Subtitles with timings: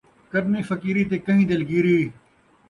[0.31, 1.97] کرنی فقیری تے کہیں دلگیری